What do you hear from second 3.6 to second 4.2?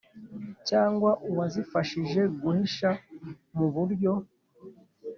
buryo